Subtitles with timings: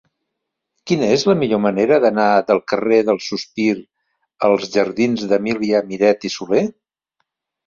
[0.91, 3.69] Quina és la millor manera d'anar del carrer del Sospir
[4.49, 6.65] als jardins d'Emília Miret i Soler?